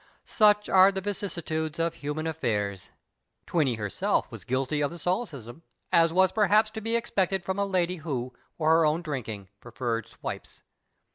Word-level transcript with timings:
Such 0.25 0.67
are 0.67 0.91
the 0.91 0.99
vicissitudes 0.99 1.77
of 1.77 1.93
human 1.93 2.25
affairs. 2.25 2.89
Tweeny 3.45 3.75
herself 3.77 4.31
was 4.31 4.43
guilty 4.45 4.81
of 4.81 4.89
the 4.89 4.97
solecism, 4.97 5.61
as 5.91 6.11
was 6.11 6.31
perhaps 6.31 6.71
to 6.71 6.81
be 6.81 6.95
expected 6.95 7.43
from 7.43 7.59
a 7.59 7.65
lady 7.65 7.97
who, 7.97 8.33
for 8.57 8.71
her 8.71 8.83
own 8.83 9.03
drinking, 9.03 9.49
preferred 9.59 10.07
swipes. 10.07 10.63